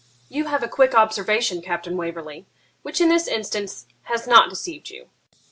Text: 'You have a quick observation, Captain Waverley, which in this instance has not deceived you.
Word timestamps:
'You 0.29 0.45
have 0.45 0.63
a 0.63 0.67
quick 0.67 0.95
observation, 0.95 1.61
Captain 1.61 1.95
Waverley, 1.95 2.47
which 2.81 2.99
in 2.99 3.09
this 3.09 3.27
instance 3.27 3.85
has 4.05 4.25
not 4.25 4.49
deceived 4.49 4.89
you. 4.89 5.09